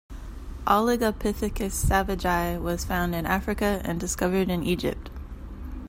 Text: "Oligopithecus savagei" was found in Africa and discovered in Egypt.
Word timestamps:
"Oligopithecus 0.65 1.75
savagei" 1.85 2.59
was 2.59 2.83
found 2.85 3.13
in 3.13 3.27
Africa 3.27 3.81
and 3.83 3.99
discovered 3.99 4.49
in 4.49 4.63
Egypt. 4.63 5.11